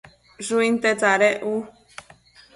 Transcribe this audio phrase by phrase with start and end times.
[0.45, 1.55] Shuinte tsadec u